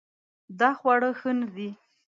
[0.59, 1.69] دا خواړه ښه نه دي